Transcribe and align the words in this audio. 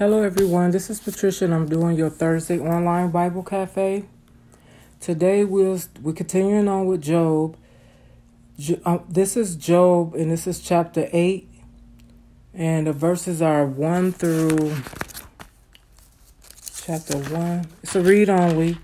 Hello, 0.00 0.22
everyone. 0.22 0.70
This 0.70 0.88
is 0.88 0.98
Patricia, 0.98 1.44
and 1.44 1.52
I'm 1.52 1.68
doing 1.68 1.94
your 1.94 2.08
Thursday 2.08 2.58
online 2.58 3.10
Bible 3.10 3.42
Cafe. 3.42 4.06
Today, 4.98 5.44
we'll 5.44 5.78
we're 6.00 6.14
continuing 6.14 6.68
on 6.68 6.86
with 6.86 7.02
Job. 7.02 7.54
Uh, 8.86 9.00
this 9.10 9.36
is 9.36 9.56
Job, 9.56 10.14
and 10.14 10.30
this 10.30 10.46
is 10.46 10.58
chapter 10.58 11.06
eight, 11.12 11.50
and 12.54 12.86
the 12.86 12.94
verses 12.94 13.42
are 13.42 13.66
one 13.66 14.10
through 14.10 14.74
chapter 16.82 17.18
one. 17.18 17.66
It's 17.82 17.94
a 17.94 18.00
read 18.00 18.30
only, 18.30 18.78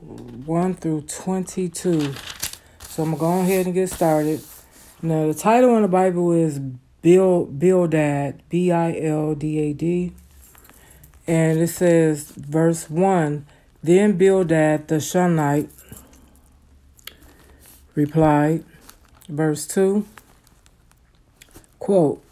one 0.00 0.74
through 0.74 1.02
twenty-two. 1.02 2.14
So 2.80 3.04
I'm 3.04 3.10
gonna 3.14 3.16
go 3.16 3.40
ahead 3.42 3.66
and 3.66 3.74
get 3.76 3.90
started. 3.90 4.42
Now, 5.02 5.28
the 5.28 5.34
title 5.34 5.76
in 5.76 5.82
the 5.82 5.88
Bible 5.88 6.32
is 6.32 6.58
Bill 7.02 7.46
Bildad, 7.46 8.42
B 8.48 8.72
I 8.72 8.98
L 9.00 9.34
D 9.34 9.58
A 9.58 9.72
D. 9.72 10.12
And 11.26 11.58
it 11.60 11.68
says, 11.68 12.30
verse 12.30 12.88
1 12.88 13.46
Then 13.82 14.16
Bildad 14.16 14.88
the 14.88 14.98
Shunammite 14.98 15.70
replied, 17.94 18.64
verse 19.28 19.66
2 19.66 20.06
quote, 21.78 22.22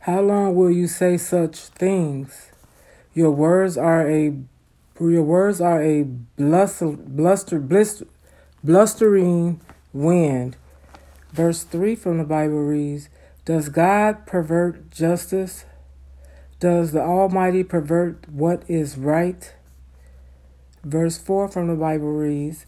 How 0.00 0.20
long 0.20 0.54
will 0.54 0.70
you 0.70 0.86
say 0.86 1.16
such 1.16 1.56
things? 1.56 2.50
Your 3.14 3.30
words 3.30 3.78
are 3.78 4.06
a 4.06 4.34
your 5.00 5.22
words 5.22 5.60
are 5.60 5.82
a 5.82 6.02
bluster, 6.02 6.88
bluster, 6.88 7.58
blister, 7.58 8.06
blustering 8.62 9.60
wind. 9.92 10.56
Verse 11.32 11.64
3 11.64 11.94
from 11.96 12.18
the 12.18 12.24
Bible 12.24 12.62
reads, 12.62 13.08
does 13.46 13.68
God 13.68 14.26
pervert 14.26 14.90
justice? 14.90 15.66
Does 16.58 16.90
the 16.90 17.00
Almighty 17.00 17.62
pervert 17.62 18.28
what 18.28 18.64
is 18.68 18.98
right? 18.98 19.54
Verse 20.82 21.16
4 21.16 21.46
from 21.48 21.68
the 21.68 21.76
Bible 21.76 22.12
reads 22.12 22.66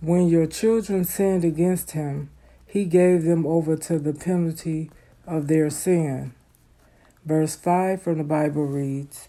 When 0.00 0.26
your 0.26 0.46
children 0.46 1.04
sinned 1.04 1.44
against 1.44 1.92
him, 1.92 2.30
he 2.66 2.84
gave 2.84 3.22
them 3.22 3.46
over 3.46 3.76
to 3.76 4.00
the 4.00 4.12
penalty 4.12 4.90
of 5.24 5.46
their 5.46 5.70
sin. 5.70 6.34
Verse 7.24 7.54
5 7.54 8.02
from 8.02 8.18
the 8.18 8.24
Bible 8.24 8.66
reads 8.66 9.28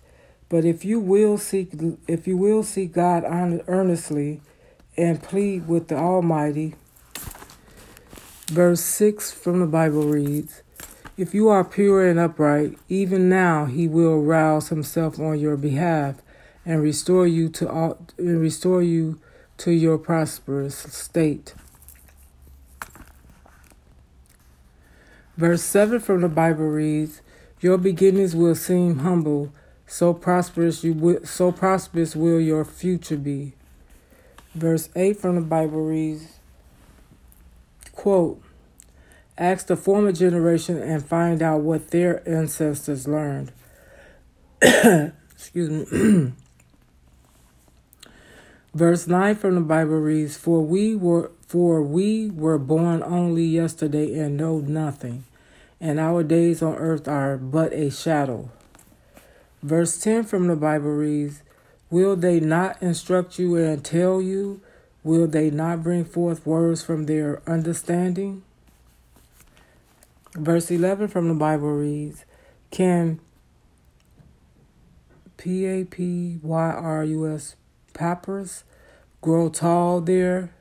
But 0.49 0.65
if 0.65 0.83
you 0.83 0.99
will 0.99 1.37
seek 1.37 1.69
if 2.07 2.25
you 2.25 2.35
will 2.35 2.63
seek 2.63 2.93
God 2.93 3.23
earnestly 3.27 4.41
and 4.97 5.21
plead 5.21 5.67
with 5.67 5.89
the 5.89 5.97
Almighty, 5.97 6.73
verse 8.47 8.81
6 8.81 9.31
from 9.31 9.59
the 9.59 9.67
Bible 9.67 10.05
reads 10.05 10.63
if 11.19 11.33
you 11.33 11.49
are 11.49 11.65
pure 11.65 12.07
and 12.07 12.17
upright, 12.17 12.77
even 12.87 13.27
now 13.27 13.65
he 13.65 13.89
will 13.89 14.21
rouse 14.21 14.69
himself 14.69 15.19
on 15.19 15.37
your 15.37 15.57
behalf 15.57 16.15
and 16.65 16.81
restore 16.81 17.27
you 17.27 17.49
to 17.49 17.69
all, 17.69 17.97
and 18.17 18.39
restore 18.39 18.81
you 18.81 19.19
to 19.57 19.71
your 19.71 19.97
prosperous 19.97 20.77
state. 20.77 21.53
Verse 25.35 25.61
7 25.61 25.99
from 25.99 26.21
the 26.21 26.29
Bible 26.29 26.69
reads, 26.69 27.21
Your 27.59 27.77
beginnings 27.77 28.33
will 28.33 28.55
seem 28.55 28.99
humble, 28.99 29.51
so 29.85 30.13
prosperous 30.13 30.85
you 30.85 30.93
will, 30.93 31.25
so 31.25 31.51
prosperous 31.51 32.15
will 32.15 32.39
your 32.39 32.63
future 32.63 33.17
be. 33.17 33.51
Verse 34.55 34.87
8 34.95 35.17
from 35.17 35.35
the 35.35 35.41
Bible 35.41 35.83
reads, 35.83 36.39
quote, 37.91 38.41
Ask 39.39 39.67
the 39.67 39.77
former 39.77 40.11
generation 40.11 40.77
and 40.77 41.03
find 41.03 41.41
out 41.41 41.61
what 41.61 41.91
their 41.91 42.27
ancestors 42.27 43.07
learned. 43.07 43.53
Excuse 44.61 45.69
me. 45.69 46.33
Verse 48.73 49.07
9 49.07 49.35
from 49.35 49.55
the 49.55 49.61
Bible 49.61 49.97
reads, 49.97 50.35
For 50.35 50.59
we 50.59 50.93
were 50.93 51.31
for 51.47 51.81
we 51.81 52.29
were 52.29 52.59
born 52.59 53.01
only 53.01 53.45
yesterday 53.45 54.19
and 54.19 54.35
know 54.35 54.59
nothing, 54.59 55.23
and 55.79 56.01
our 56.01 56.21
days 56.21 56.61
on 56.61 56.75
earth 56.75 57.07
are 57.07 57.37
but 57.37 57.71
a 57.71 57.89
shadow. 57.89 58.51
Verse 59.63 59.97
10 59.97 60.25
from 60.25 60.47
the 60.47 60.57
Bible 60.57 60.91
reads, 60.91 61.43
Will 61.89 62.17
they 62.17 62.41
not 62.41 62.83
instruct 62.83 63.39
you 63.39 63.55
and 63.55 63.85
tell 63.85 64.21
you? 64.21 64.59
Will 65.01 65.27
they 65.27 65.49
not 65.49 65.81
bring 65.81 66.03
forth 66.03 66.45
words 66.45 66.83
from 66.83 67.05
their 67.05 67.41
understanding? 67.47 68.43
Verse 70.39 70.71
11 70.71 71.09
from 71.09 71.27
the 71.27 71.33
Bible 71.33 71.73
reads 71.73 72.23
Can 72.71 73.19
P 75.35 75.65
A 75.65 75.83
P 75.83 76.39
Y 76.41 76.71
R 76.71 77.03
U 77.03 77.27
S 77.27 77.57
papyrus 77.93 78.63
grow 79.19 79.49
tall 79.49 79.99
there? 79.99 80.53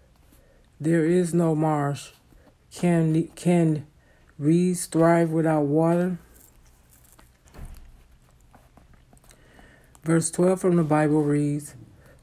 There 0.80 1.04
is 1.04 1.32
no 1.32 1.54
marsh. 1.54 2.10
Can, 2.74 3.28
can 3.36 3.86
reeds 4.36 4.86
thrive 4.86 5.30
without 5.30 5.62
water? 5.62 6.18
Verse 10.02 10.28
12 10.32 10.60
from 10.60 10.74
the 10.74 10.82
Bible 10.82 11.22
reads 11.22 11.76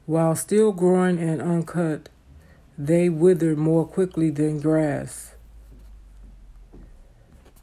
While 0.04 0.36
still 0.36 0.72
growing 0.72 1.18
and 1.18 1.40
uncut, 1.40 2.10
they 2.76 3.08
wither 3.08 3.56
more 3.56 3.86
quickly 3.86 4.28
than 4.28 4.60
grass. 4.60 5.35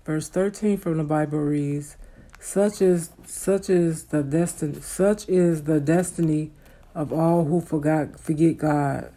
Verse 0.06 0.28
13 0.30 0.78
from 0.78 0.98
the 0.98 1.04
Bible 1.04 1.40
reads, 1.40 1.96
such 2.44 2.82
is 2.82 3.12
such 3.26 3.70
is 3.70 4.06
the 4.06 4.22
destiny 4.22 4.82
such 4.82 5.30
is 5.30 5.64
the 5.64 5.80
destiny 5.80 6.52
of 6.94 7.14
all 7.14 7.46
who 7.46 7.62
forgot 7.62 8.20
forget 8.20 8.58
God. 8.58 9.14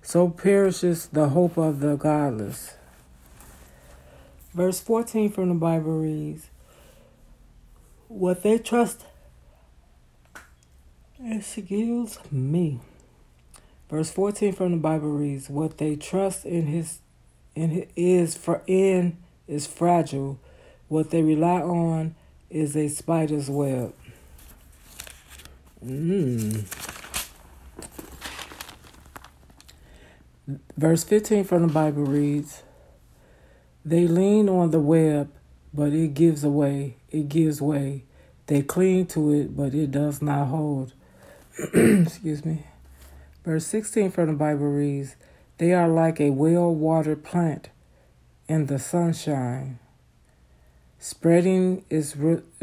So 0.00 0.30
perishes 0.30 1.06
the 1.08 1.28
hope 1.28 1.58
of 1.58 1.80
the 1.80 1.96
godless. 1.96 2.74
Verse 4.54 4.80
14 4.80 5.30
from 5.30 5.50
the 5.50 5.54
Bible 5.56 6.00
reads, 6.00 6.48
What 8.08 8.42
they 8.42 8.58
trust 8.58 9.04
excuse 11.22 12.18
me. 12.30 12.80
Verse 13.90 14.10
14 14.10 14.54
from 14.54 14.72
the 14.72 14.78
Bible 14.78 15.10
reads, 15.10 15.50
What 15.50 15.76
they 15.76 15.96
trust 15.96 16.46
in 16.46 16.66
his 16.66 17.00
in 17.54 17.70
his, 17.70 17.86
is 17.94 18.36
for 18.36 18.62
in 18.66 19.18
is 19.46 19.66
fragile. 19.66 20.38
What 20.88 21.10
they 21.10 21.22
rely 21.22 21.60
on 21.60 22.14
is 22.50 22.76
a 22.76 22.88
spider's 22.88 23.50
web. 23.50 23.94
Mm. 25.84 26.64
Verse 30.76 31.04
15 31.04 31.44
from 31.44 31.66
the 31.66 31.72
Bible 31.72 32.04
reads 32.04 32.62
They 33.84 34.06
lean 34.06 34.48
on 34.48 34.70
the 34.70 34.80
web, 34.80 35.30
but 35.72 35.92
it 35.92 36.14
gives 36.14 36.44
away, 36.44 36.96
it 37.10 37.28
gives 37.28 37.60
way. 37.60 38.04
They 38.46 38.62
cling 38.62 39.06
to 39.08 39.32
it, 39.32 39.56
but 39.56 39.74
it 39.74 39.90
does 39.90 40.20
not 40.20 40.48
hold. 40.48 40.92
Excuse 41.74 42.44
me. 42.44 42.66
Verse 43.44 43.66
16 43.66 44.10
from 44.10 44.26
the 44.26 44.32
Bible 44.34 44.66
reads 44.66 45.16
They 45.58 45.72
are 45.72 45.88
like 45.88 46.20
a 46.20 46.30
well 46.30 46.74
watered 46.74 47.24
plant 47.24 47.68
in 48.48 48.66
the 48.66 48.78
sunshine. 48.78 49.78
Spreading 50.98 51.84
is 51.90 52.16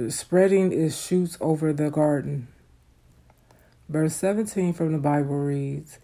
spreading 0.10 0.72
its 0.72 1.00
shoots 1.00 1.38
over 1.40 1.74
the 1.74 1.90
garden. 1.90 2.48
Verse 3.88 4.16
17 4.16 4.74
from 4.74 4.94
the 4.94 4.98
Bible 4.98 5.38
reads, 5.38 6.00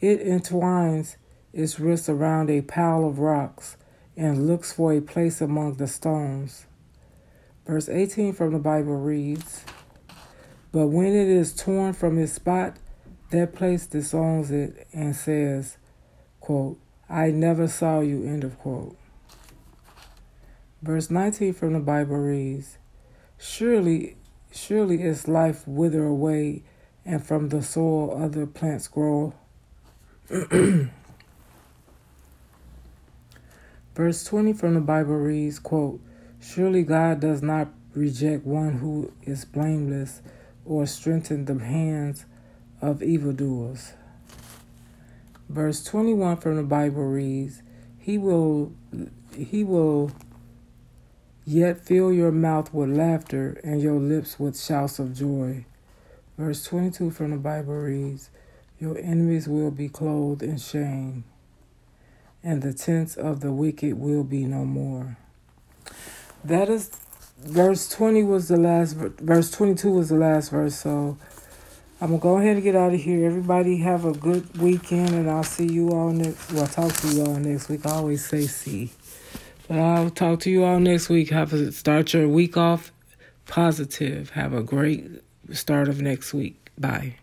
It 0.00 0.20
entwines 0.20 1.16
its 1.52 1.78
wrists 1.78 2.08
around 2.08 2.50
a 2.50 2.62
pile 2.62 3.04
of 3.04 3.18
rocks 3.18 3.76
and 4.16 4.46
looks 4.46 4.72
for 4.72 4.92
a 4.92 5.00
place 5.00 5.40
among 5.40 5.74
the 5.74 5.86
stones. 5.86 6.66
Verse 7.66 7.88
18 7.88 8.32
from 8.32 8.52
the 8.52 8.58
Bible 8.58 8.96
reads, 8.96 9.64
But 10.70 10.88
when 10.88 11.08
it 11.08 11.28
is 11.28 11.54
torn 11.54 11.92
from 11.92 12.18
its 12.18 12.32
spot, 12.32 12.76
that 13.30 13.54
place 13.54 13.86
disowns 13.86 14.50
it 14.50 14.86
and 14.92 15.16
says, 15.16 15.78
quote, 16.40 16.78
I 17.08 17.30
never 17.30 17.68
saw 17.68 18.00
you, 18.00 18.24
end 18.24 18.44
of 18.44 18.58
quote. 18.58 18.96
Verse 20.82 21.10
19 21.10 21.52
from 21.52 21.74
the 21.74 21.80
Bible 21.80 22.16
reads, 22.16 22.78
Surely, 23.38 24.16
surely 24.50 25.00
its 25.00 25.28
life 25.28 25.62
wither 25.66 26.04
away, 26.04 26.64
and 27.04 27.24
from 27.24 27.50
the 27.50 27.62
soil 27.62 28.20
other 28.20 28.46
plants 28.46 28.88
grow. 28.88 29.32
Verse 33.94 34.24
20 34.24 34.54
from 34.54 34.74
the 34.74 34.80
Bible 34.80 35.18
reads, 35.18 35.60
quote, 35.60 36.00
Surely 36.40 36.82
God 36.82 37.20
does 37.20 37.42
not 37.42 37.68
reject 37.94 38.44
one 38.44 38.78
who 38.78 39.12
is 39.22 39.44
blameless 39.44 40.20
or 40.64 40.86
strengthen 40.86 41.44
the 41.44 41.62
hands 41.62 42.24
of 42.80 43.04
evildoers. 43.04 43.92
Verse 45.48 45.84
21 45.84 46.38
from 46.38 46.56
the 46.56 46.62
Bible 46.64 47.04
reads, 47.04 47.62
He 47.98 48.18
will 48.18 48.72
he 49.36 49.62
will 49.62 50.10
Yet 51.44 51.84
fill 51.84 52.12
your 52.12 52.30
mouth 52.30 52.72
with 52.72 52.90
laughter 52.90 53.60
and 53.64 53.82
your 53.82 53.98
lips 53.98 54.38
with 54.38 54.60
shouts 54.60 55.00
of 55.00 55.16
joy. 55.16 55.64
Verse 56.38 56.64
22 56.64 57.10
from 57.10 57.32
the 57.32 57.36
Bible 57.36 57.74
reads, 57.74 58.30
Your 58.78 58.96
enemies 58.98 59.48
will 59.48 59.72
be 59.72 59.88
clothed 59.88 60.42
in 60.42 60.56
shame, 60.58 61.24
and 62.44 62.62
the 62.62 62.72
tents 62.72 63.16
of 63.16 63.40
the 63.40 63.52
wicked 63.52 63.98
will 63.98 64.22
be 64.22 64.44
no 64.44 64.64
more. 64.64 65.16
That 66.44 66.68
is, 66.68 66.90
verse 67.38 67.88
20 67.88 68.22
was 68.22 68.46
the 68.46 68.56
last, 68.56 68.94
verse 68.94 69.50
22 69.50 69.90
was 69.90 70.10
the 70.10 70.16
last 70.16 70.50
verse, 70.50 70.76
so 70.76 71.18
I'm 72.00 72.10
to 72.10 72.18
go 72.18 72.38
ahead 72.38 72.54
and 72.54 72.62
get 72.62 72.76
out 72.76 72.94
of 72.94 73.00
here. 73.00 73.26
Everybody 73.26 73.78
have 73.78 74.04
a 74.04 74.12
good 74.12 74.58
weekend, 74.58 75.10
and 75.10 75.28
I'll 75.28 75.42
see 75.42 75.66
you 75.66 75.90
all 75.90 76.10
next, 76.10 76.52
well, 76.52 76.62
I'll 76.62 76.68
talk 76.68 76.92
to 76.92 77.08
you 77.08 77.24
all 77.24 77.34
next 77.34 77.68
week. 77.68 77.84
I 77.84 77.90
always 77.90 78.24
say 78.24 78.46
see. 78.46 78.90
But 79.72 79.80
I'll 79.80 80.10
talk 80.10 80.40
to 80.40 80.50
you 80.50 80.64
all 80.64 80.78
next 80.80 81.08
week. 81.08 81.30
Have 81.30 81.54
a 81.54 81.72
start 81.72 82.12
your 82.12 82.28
week 82.28 82.58
off 82.58 82.92
positive. 83.46 84.28
Have 84.28 84.52
a 84.52 84.62
great 84.62 85.02
start 85.50 85.88
of 85.88 86.02
next 86.02 86.34
week. 86.34 86.68
Bye. 86.76 87.16